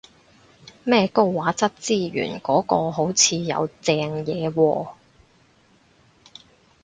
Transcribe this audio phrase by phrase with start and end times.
[0.83, 4.87] 咩高畫質資源嗰個好似有正嘢喎